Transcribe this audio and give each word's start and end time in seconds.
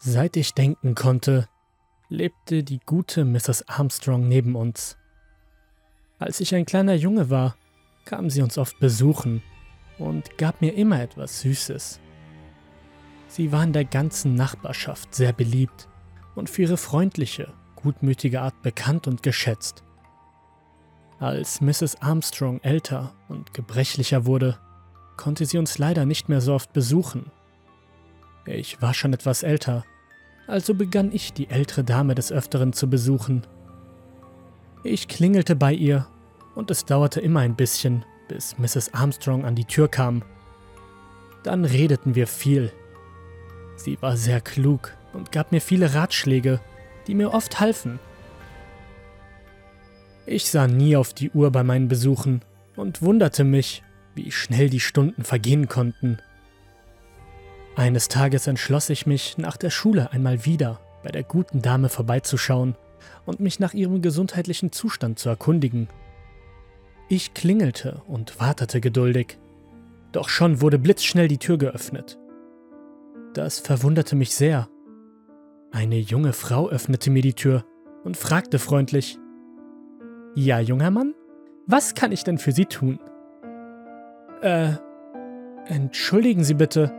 Seit 0.00 0.36
ich 0.36 0.54
denken 0.54 0.94
konnte, 0.94 1.48
lebte 2.08 2.62
die 2.62 2.78
gute 2.78 3.24
Mrs. 3.24 3.68
Armstrong 3.68 4.28
neben 4.28 4.54
uns. 4.54 4.96
Als 6.20 6.38
ich 6.38 6.54
ein 6.54 6.66
kleiner 6.66 6.94
Junge 6.94 7.30
war, 7.30 7.56
kam 8.04 8.30
sie 8.30 8.42
uns 8.42 8.58
oft 8.58 8.78
besuchen 8.78 9.42
und 9.98 10.38
gab 10.38 10.60
mir 10.60 10.74
immer 10.74 11.02
etwas 11.02 11.40
Süßes. 11.40 12.00
Sie 13.26 13.50
war 13.50 13.64
in 13.64 13.72
der 13.72 13.84
ganzen 13.84 14.34
Nachbarschaft 14.34 15.14
sehr 15.14 15.32
beliebt 15.32 15.88
und 16.36 16.48
für 16.48 16.62
ihre 16.62 16.76
freundliche, 16.76 17.52
gutmütige 17.74 18.40
Art 18.40 18.62
bekannt 18.62 19.08
und 19.08 19.24
geschätzt. 19.24 19.82
Als 21.18 21.60
Mrs. 21.60 22.00
Armstrong 22.00 22.60
älter 22.62 23.14
und 23.28 23.52
gebrechlicher 23.52 24.26
wurde, 24.26 24.58
konnte 25.16 25.44
sie 25.44 25.58
uns 25.58 25.76
leider 25.78 26.06
nicht 26.06 26.28
mehr 26.28 26.40
so 26.40 26.54
oft 26.54 26.72
besuchen. 26.72 27.32
Ich 28.48 28.80
war 28.80 28.94
schon 28.94 29.12
etwas 29.12 29.42
älter, 29.42 29.84
also 30.46 30.74
begann 30.74 31.12
ich 31.12 31.34
die 31.34 31.50
ältere 31.50 31.84
Dame 31.84 32.14
des 32.14 32.32
Öfteren 32.32 32.72
zu 32.72 32.88
besuchen. 32.88 33.46
Ich 34.84 35.06
klingelte 35.06 35.54
bei 35.54 35.74
ihr 35.74 36.06
und 36.54 36.70
es 36.70 36.86
dauerte 36.86 37.20
immer 37.20 37.40
ein 37.40 37.56
bisschen, 37.56 38.06
bis 38.26 38.56
Mrs. 38.56 38.94
Armstrong 38.94 39.44
an 39.44 39.54
die 39.54 39.66
Tür 39.66 39.88
kam. 39.88 40.22
Dann 41.42 41.66
redeten 41.66 42.14
wir 42.14 42.26
viel. 42.26 42.72
Sie 43.76 44.00
war 44.00 44.16
sehr 44.16 44.40
klug 44.40 44.94
und 45.12 45.30
gab 45.30 45.52
mir 45.52 45.60
viele 45.60 45.94
Ratschläge, 45.94 46.58
die 47.06 47.14
mir 47.14 47.34
oft 47.34 47.60
halfen. 47.60 47.98
Ich 50.24 50.50
sah 50.50 50.66
nie 50.66 50.96
auf 50.96 51.12
die 51.12 51.30
Uhr 51.30 51.50
bei 51.50 51.62
meinen 51.62 51.88
Besuchen 51.88 52.40
und 52.76 53.02
wunderte 53.02 53.44
mich, 53.44 53.82
wie 54.14 54.30
schnell 54.30 54.70
die 54.70 54.80
Stunden 54.80 55.24
vergehen 55.24 55.68
konnten. 55.68 56.18
Eines 57.78 58.08
Tages 58.08 58.48
entschloss 58.48 58.90
ich 58.90 59.06
mich, 59.06 59.38
nach 59.38 59.56
der 59.56 59.70
Schule 59.70 60.10
einmal 60.10 60.44
wieder 60.44 60.80
bei 61.04 61.10
der 61.10 61.22
guten 61.22 61.62
Dame 61.62 61.88
vorbeizuschauen 61.88 62.74
und 63.24 63.38
mich 63.38 63.60
nach 63.60 63.72
ihrem 63.72 64.02
gesundheitlichen 64.02 64.72
Zustand 64.72 65.20
zu 65.20 65.28
erkundigen. 65.28 65.86
Ich 67.08 67.34
klingelte 67.34 68.02
und 68.08 68.40
wartete 68.40 68.80
geduldig, 68.80 69.38
doch 70.10 70.28
schon 70.28 70.60
wurde 70.60 70.80
blitzschnell 70.80 71.28
die 71.28 71.38
Tür 71.38 71.56
geöffnet. 71.56 72.18
Das 73.32 73.60
verwunderte 73.60 74.16
mich 74.16 74.34
sehr. 74.34 74.68
Eine 75.70 76.00
junge 76.00 76.32
Frau 76.32 76.68
öffnete 76.68 77.12
mir 77.12 77.22
die 77.22 77.34
Tür 77.34 77.64
und 78.02 78.16
fragte 78.16 78.58
freundlich, 78.58 79.20
Ja, 80.34 80.58
junger 80.58 80.90
Mann, 80.90 81.14
was 81.68 81.94
kann 81.94 82.10
ich 82.10 82.24
denn 82.24 82.38
für 82.38 82.50
Sie 82.50 82.66
tun? 82.66 82.98
Äh, 84.42 84.72
entschuldigen 85.66 86.42
Sie 86.42 86.54
bitte, 86.54 86.92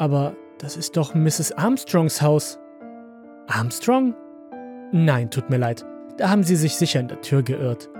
aber 0.00 0.34
das 0.58 0.78
ist 0.78 0.96
doch 0.96 1.14
Mrs. 1.14 1.52
Armstrongs 1.52 2.22
Haus. 2.22 2.58
Armstrong? 3.46 4.14
Nein, 4.92 5.30
tut 5.30 5.50
mir 5.50 5.58
leid, 5.58 5.84
da 6.16 6.30
haben 6.30 6.42
Sie 6.42 6.56
sich 6.56 6.74
sicher 6.74 7.00
in 7.00 7.08
der 7.08 7.20
Tür 7.20 7.42
geirrt. 7.42 7.90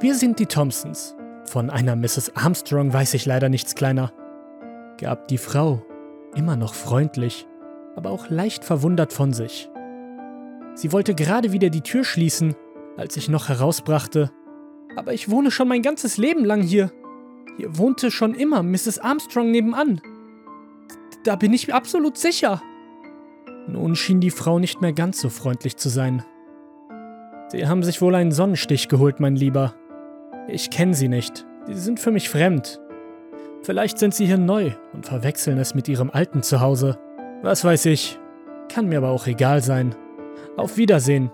Wir 0.00 0.14
sind 0.14 0.38
die 0.38 0.46
Thompsons. 0.46 1.14
Von 1.44 1.70
einer 1.70 1.94
Mrs. 1.94 2.32
Armstrong 2.36 2.92
weiß 2.92 3.14
ich 3.14 3.26
leider 3.26 3.48
nichts 3.48 3.74
kleiner. 3.74 4.12
Gab 4.98 5.28
die 5.28 5.38
Frau, 5.38 5.84
immer 6.34 6.56
noch 6.56 6.72
freundlich, 6.72 7.46
aber 7.96 8.10
auch 8.10 8.30
leicht 8.30 8.64
verwundert 8.64 9.12
von 9.12 9.32
sich. 9.34 9.68
Sie 10.74 10.90
wollte 10.90 11.14
gerade 11.14 11.52
wieder 11.52 11.68
die 11.68 11.82
Tür 11.82 12.04
schließen, 12.04 12.54
als 12.96 13.16
ich 13.18 13.28
noch 13.28 13.50
herausbrachte, 13.50 14.30
aber 14.96 15.12
ich 15.12 15.30
wohne 15.30 15.50
schon 15.50 15.68
mein 15.68 15.82
ganzes 15.82 16.16
Leben 16.16 16.46
lang 16.46 16.62
hier. 16.62 16.90
Hier 17.58 17.76
wohnte 17.76 18.10
schon 18.10 18.34
immer 18.34 18.62
Mrs. 18.62 18.98
Armstrong 19.00 19.50
nebenan. 19.50 20.00
Da 21.24 21.36
bin 21.36 21.52
ich 21.52 21.72
absolut 21.72 22.18
sicher. 22.18 22.62
Nun 23.68 23.94
schien 23.94 24.20
die 24.20 24.30
Frau 24.30 24.58
nicht 24.58 24.80
mehr 24.80 24.92
ganz 24.92 25.20
so 25.20 25.28
freundlich 25.28 25.76
zu 25.76 25.88
sein. 25.88 26.24
Sie 27.48 27.66
haben 27.66 27.82
sich 27.82 28.00
wohl 28.00 28.14
einen 28.14 28.32
Sonnenstich 28.32 28.88
geholt, 28.88 29.20
mein 29.20 29.36
Lieber. 29.36 29.74
Ich 30.48 30.70
kenne 30.70 30.94
Sie 30.94 31.08
nicht. 31.08 31.46
Sie 31.66 31.74
sind 31.74 32.00
für 32.00 32.10
mich 32.10 32.28
fremd. 32.28 32.80
Vielleicht 33.62 33.98
sind 33.98 34.14
Sie 34.14 34.26
hier 34.26 34.38
neu 34.38 34.72
und 34.92 35.06
verwechseln 35.06 35.58
es 35.58 35.74
mit 35.74 35.86
Ihrem 35.86 36.10
alten 36.10 36.42
Zuhause. 36.42 36.98
Was 37.42 37.64
weiß 37.64 37.86
ich. 37.86 38.18
Kann 38.68 38.88
mir 38.88 38.98
aber 38.98 39.10
auch 39.10 39.26
egal 39.26 39.62
sein. 39.62 39.94
Auf 40.56 40.76
Wiedersehen. 40.76 41.30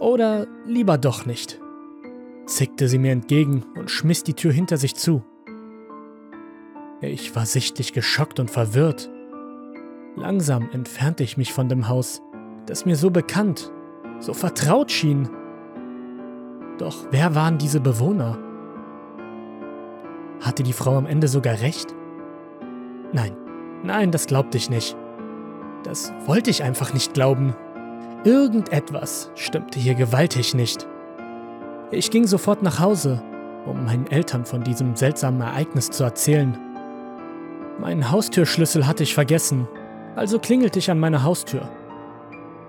Oder 0.00 0.46
lieber 0.66 0.98
doch 0.98 1.26
nicht. 1.26 1.60
Zickte 2.46 2.88
sie 2.88 2.98
mir 2.98 3.12
entgegen 3.12 3.64
und 3.76 3.90
schmiss 3.90 4.24
die 4.24 4.34
Tür 4.34 4.52
hinter 4.52 4.76
sich 4.76 4.96
zu. 4.96 5.22
Ich 7.00 7.34
war 7.36 7.46
sichtlich 7.46 7.92
geschockt 7.92 8.40
und 8.40 8.50
verwirrt. 8.50 9.10
Langsam 10.16 10.68
entfernte 10.72 11.22
ich 11.22 11.38
mich 11.38 11.52
von 11.52 11.68
dem 11.68 11.88
Haus, 11.88 12.22
das 12.66 12.84
mir 12.84 12.96
so 12.96 13.10
bekannt, 13.10 13.72
so 14.20 14.34
vertraut 14.34 14.90
schien. 14.90 15.28
Doch 16.78 17.06
wer 17.10 17.34
waren 17.34 17.56
diese 17.56 17.80
Bewohner? 17.80 18.38
Hatte 20.40 20.62
die 20.62 20.74
Frau 20.74 20.96
am 20.96 21.06
Ende 21.06 21.28
sogar 21.28 21.60
recht? 21.60 21.94
Nein, 23.12 23.36
nein, 23.82 24.10
das 24.10 24.26
glaubte 24.26 24.58
ich 24.58 24.68
nicht. 24.68 24.96
Das 25.82 26.12
wollte 26.26 26.50
ich 26.50 26.62
einfach 26.62 26.92
nicht 26.92 27.14
glauben. 27.14 27.54
Irgendetwas 28.24 29.30
stimmte 29.34 29.80
hier 29.80 29.94
gewaltig 29.94 30.54
nicht. 30.54 30.86
Ich 31.90 32.10
ging 32.10 32.26
sofort 32.26 32.62
nach 32.62 32.80
Hause, 32.80 33.22
um 33.66 33.84
meinen 33.84 34.06
Eltern 34.06 34.44
von 34.44 34.62
diesem 34.62 34.94
seltsamen 34.94 35.40
Ereignis 35.40 35.90
zu 35.90 36.04
erzählen. 36.04 36.56
Meinen 37.80 38.10
Haustürschlüssel 38.10 38.86
hatte 38.86 39.02
ich 39.02 39.14
vergessen, 39.14 39.66
also 40.16 40.38
klingelte 40.38 40.78
ich 40.78 40.90
an 40.90 40.98
meiner 40.98 41.22
Haustür. 41.22 41.68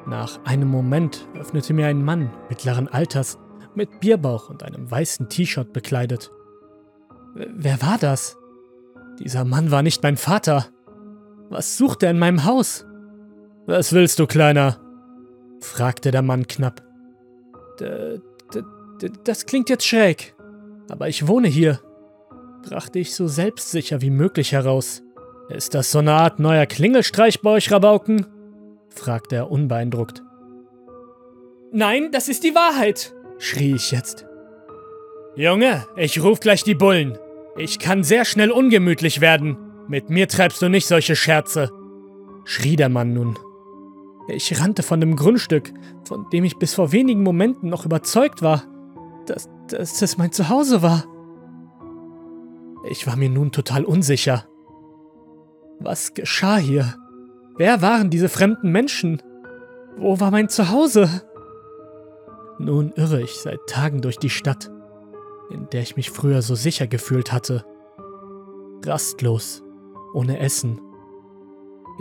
Nach 0.06 0.44
einem 0.46 0.68
Moment 0.68 1.28
öffnete 1.38 1.74
mir 1.74 1.88
ein 1.88 2.04
Mann 2.04 2.32
mittleren 2.50 2.88
Alters 2.88 3.38
mit 3.76 4.00
Bierbauch 4.00 4.50
und 4.50 4.64
einem 4.64 4.90
weißen 4.90 5.30
T-Shirt 5.30 5.74
bekleidet. 5.74 6.32
Wer 7.36 7.82
war 7.82 7.98
das? 7.98 8.38
Dieser 9.20 9.46
Mann 9.46 9.72
war 9.72 9.82
nicht 9.82 10.04
mein 10.04 10.18
Vater. 10.18 10.68
Was 11.50 11.78
sucht 11.78 12.04
er 12.04 12.12
in 12.12 12.20
meinem 12.20 12.46
Haus? 12.46 12.86
Was 13.66 13.94
willst 13.94 14.20
du, 14.20 14.28
Kleiner? 14.28 14.80
fragte 15.62 16.12
der 16.12 16.22
Mann 16.22 16.48
knapp. 16.48 16.84
D 17.80 18.20
das 19.24 19.48
klingt 19.48 19.70
jetzt 19.70 19.88
schräg, 19.88 20.36
aber 20.88 21.10
ich 21.10 21.28
wohne 21.28 21.48
hier 21.48 21.80
brachte 22.64 23.00
ich 23.00 23.14
so 23.14 23.28
selbstsicher 23.28 24.02
wie 24.02 24.10
möglich 24.10 24.54
heraus. 24.54 25.04
Ist 25.50 25.74
das 25.74 25.92
so 25.92 26.00
eine 26.00 26.14
Art 26.14 26.40
neuer 26.40 26.66
Klingelstreich 26.66 27.42
bei 27.42 27.52
euch, 27.52 27.72
Rabauken? 27.72 28.26
fragte 28.90 29.36
er 29.36 29.52
unbeeindruckt. 29.52 30.24
Nein, 31.72 32.10
das 32.12 32.30
ist 32.30 32.44
die 32.44 32.56
Wahrheit, 32.56 33.14
schrie 33.40 33.76
ich 33.76 33.92
jetzt. 33.92 34.26
Junge, 35.36 35.86
ich 35.96 36.24
ruf 36.24 36.40
gleich 36.40 36.64
die 36.64 36.76
Bullen. 36.76 37.18
Ich 37.58 37.80
kann 37.80 38.04
sehr 38.04 38.26
schnell 38.26 38.52
ungemütlich 38.52 39.22
werden. 39.22 39.58
Mit 39.88 40.10
mir 40.10 40.28
treibst 40.28 40.62
du 40.62 40.70
nicht 40.70 40.86
solche 40.86 41.16
Scherze, 41.16 41.72
schrie 42.46 42.76
der 42.76 42.90
Mann 42.90 43.14
nun. 43.14 43.38
Ich 44.28 44.60
rannte 44.60 44.84
von 44.84 45.02
dem 45.02 45.16
Grundstück, 45.16 45.74
von 46.08 46.30
dem 46.32 46.46
ich 46.46 46.58
bis 46.58 46.74
vor 46.74 46.92
wenigen 46.92 47.24
Momenten 47.24 47.70
noch 47.70 47.86
überzeugt 47.86 48.42
war, 48.42 48.64
dass, 49.26 49.50
dass 49.68 50.02
es 50.02 50.18
mein 50.18 50.32
Zuhause 50.32 50.82
war. 50.82 51.06
Ich 52.90 53.08
war 53.08 53.16
mir 53.16 53.30
nun 53.30 53.52
total 53.52 53.84
unsicher. 53.84 54.46
Was 55.84 56.14
geschah 56.14 56.56
hier? 56.56 56.96
Wer 57.58 57.82
waren 57.82 58.10
diese 58.10 58.30
fremden 58.30 58.72
Menschen? 58.72 59.22
Wo 59.98 60.18
war 60.18 60.32
mein 60.32 60.48
Zuhause? 60.48 61.10
Nun 62.58 62.94
irre 62.96 63.22
ich 63.22 63.36
seit 63.36 63.60
Tagen 63.68 64.00
durch 64.00 64.18
die 64.18 64.30
Stadt, 64.30 64.72
in 65.50 65.70
der 65.72 65.82
ich 65.82 65.98
mich 65.98 66.10
früher 66.10 66.42
so 66.42 66.56
sicher 66.56 66.88
gefühlt 66.88 67.34
hatte. 67.34 67.66
Rastlos, 68.86 69.62
ohne 70.14 70.40
Essen. 70.40 70.80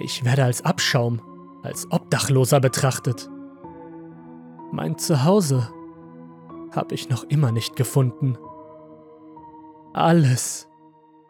Ich 0.00 0.24
werde 0.24 0.44
als 0.44 0.64
Abschaum, 0.64 1.20
als 1.64 1.90
Obdachloser 1.90 2.60
betrachtet. 2.60 3.28
Mein 4.70 4.96
Zuhause 4.96 5.68
habe 6.70 6.94
ich 6.94 7.08
noch 7.08 7.24
immer 7.24 7.50
nicht 7.50 7.74
gefunden. 7.74 8.38
Alles 9.92 10.68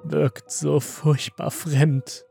wirkt 0.05 0.51
so 0.51 0.81
furchtbar 0.81 1.51
fremd. 1.51 2.27